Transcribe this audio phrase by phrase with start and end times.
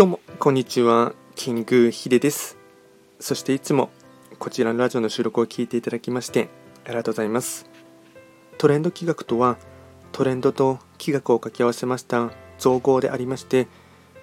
[0.00, 1.12] どうも、こんにちは。
[1.36, 2.56] キングヒデです。
[3.18, 3.90] そしていつも
[4.38, 6.48] こちらのラジオの収録を聞いていただきまして
[6.86, 7.66] ありがとうございます。
[8.56, 9.58] トレンド企画とは、
[10.12, 13.68] トレンドと企画を掛け合わせました造語でありまして、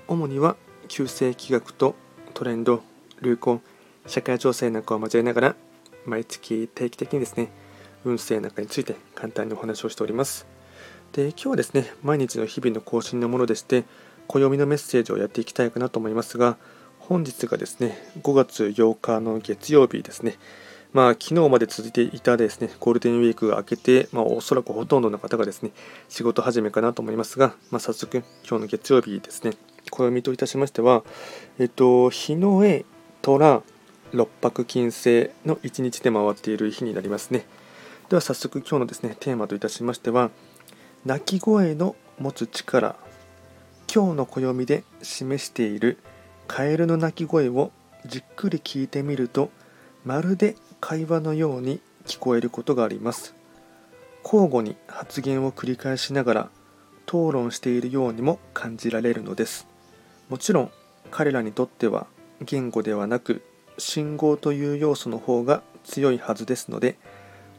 [0.07, 0.55] 主には
[0.87, 1.93] 旧世企画と
[2.33, 2.81] トレンド、
[3.21, 3.61] 流行、
[4.07, 5.55] 社会情勢なんかを交えながら、
[6.07, 7.51] 毎月定期的にですね、
[8.03, 10.47] 運勢なんかについて簡単にお話をしております。
[11.13, 13.85] で、今日はですね、毎日の日々の更新のものでして、
[14.27, 16.57] 暦のメッセージをやっていきたいかなと思いますが、
[16.99, 20.37] 本日がですね、5月8日の月曜日ですね。
[20.93, 25.71] まあ、昨日まで続いていたですね、ゴールデンウィークが明けて、まあ、おそらくほとんどの方がですね、
[26.09, 29.51] 仕事始めかなと思いますが、まあ、早速、今日の月曜日ですね、
[29.91, 31.03] 暦といたしましては、
[31.59, 32.85] えっと、日の絵、
[33.21, 33.61] 虎、
[34.13, 37.45] 六白金星の一日で回っている日になりますね。
[38.09, 40.31] では早速今日のですね、テーマといたしましては、
[41.05, 42.95] 鳴き声の持つ力、
[43.93, 45.97] 今日の暦で示している
[46.47, 47.71] カエルの鳴き声を
[48.05, 49.49] じっくり聞いてみると、
[50.03, 53.33] まるで会話のように聞こえることがあります。
[54.23, 56.49] 交互に発言を繰り返しながら
[57.05, 59.67] 討論しているようにも感じられるのです。
[60.29, 60.71] もちろん
[61.09, 62.07] 彼らにとっては
[62.41, 63.41] 言語ではなく
[63.77, 66.97] 信号という要素の方が強いはずですので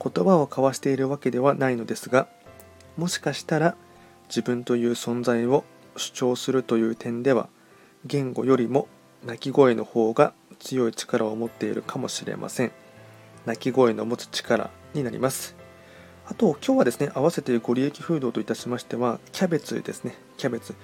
[0.03, 2.29] 言葉を交わしているわけではないのですが
[2.97, 3.75] もしかしたら
[4.29, 5.65] 自分という存在を
[5.99, 7.49] 主張するという点では
[8.05, 8.89] 言語よりも
[9.25, 12.73] 鳴き声の方が強い力を持っているかもしれません。
[13.47, 15.57] 鳴き声の持つ力になります。
[16.27, 20.15] あと今日はですね合わせてご利益フードといたしましてはキャベツですね。
[20.37, 20.75] キャベツ。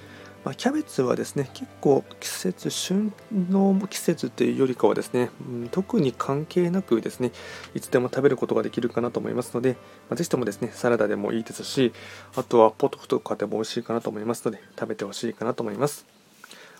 [0.44, 7.32] まあ、キャベツはですね結構季節旬の季節というよりかはですね、うん、特に関係なくですね
[7.74, 9.72] いつでも食べることができるかなと思いますので、
[10.10, 11.92] まあ、ぜひともですねサラダでもいいですし
[12.36, 16.06] あとはポトフとかでも美味しいかなと思いますので食べてほしいかなと思います。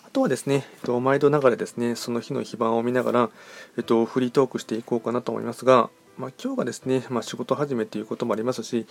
[0.07, 3.31] あとはですね、えっと、毎度ながらですねその日の非番を見ながら、
[3.77, 8.86] えっと、フリートークしていこうかなと思いますがまあ、今日がですね、まあ、仕事始めということもありますし、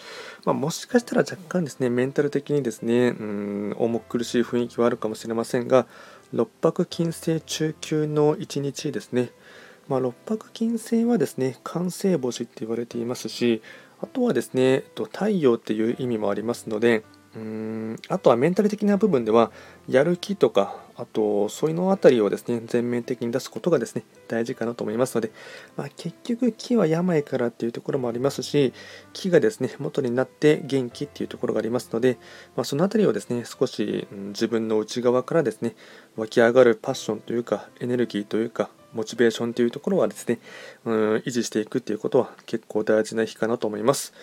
[0.45, 5.87] まあ、もしかしたら若干ですね、メンタル的にですね、うん、重苦しい雰囲気はあるかもしれませんが、
[6.33, 9.29] 六白金星中級の一日ですね、
[9.87, 13.61] まあ、六白金星はですね、完成星って言われていますし、
[14.01, 17.03] あとはですね、太陽っていう意味もありますので、
[17.35, 19.51] うんあとはメンタル的な部分では
[19.87, 25.31] やる気とかあとそういうのあたりをですね全面的に出すことがですね大事かなと思いますので、
[25.75, 28.73] まあ、結局木は病からっていうところもありますし
[29.13, 32.17] 木がですね元になって元気っていうところがありますので、
[32.55, 35.75] まあ、そのあたりをですね少し、うん、自分の内側からですね
[36.15, 40.39] 湧き上がるパッションというかエネルギーというかモチベーションというところはですね、
[40.85, 44.13] うん、維持していくっていうことは結構大事な日かなと思います。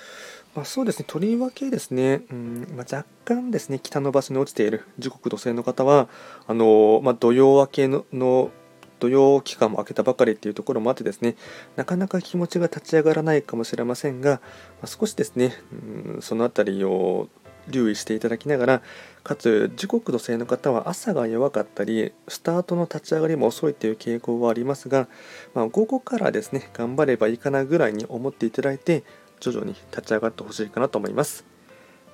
[0.54, 6.08] まあ、そうですね、とりわけですね、うんまあ、若干ですね、北の場所に落ちている時刻土星の方は、
[6.48, 8.50] あのまあ、土曜明けのの
[8.98, 11.36] 土曜期間も明けたばかりっていうところもあってですね、
[11.74, 14.40] なかなか気持ちが立ち上がらないかもしれませんが、
[14.82, 17.28] まあ、少しですね、うん、そのあたりを
[17.70, 18.82] 留意していただきながら、
[19.22, 25.08] かつ時刻土星の方は朝が弱かったり、スタートの立ち上がりも遅いという傾向はありますが、
[25.54, 29.04] まあ、午後からですね、頑張ればいいかなぐらいに思っていただいて、
[29.40, 31.44] 徐々に立ち上がってほしいかなと思います。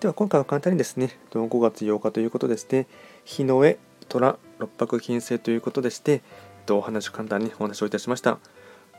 [0.00, 2.86] では今回は簡単にですね、5月8日ということでして、
[3.24, 3.78] 日の絵、
[4.08, 6.22] 虎、六白金星ということでして、
[6.68, 8.38] お話を簡単にお話をいたしました。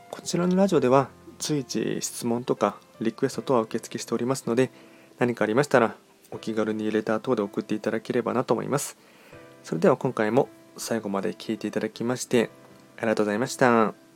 [0.09, 4.72] こちらのラジオでは随時質問とかリクエスト等は受付しておりますので、
[5.19, 5.95] 何かありましたら
[6.32, 8.98] お気軽にレター等で送っていただければなと思います。
[9.64, 12.50] それでは今回も最後まで聞いていただきまして
[12.98, 14.06] ありがとうございました。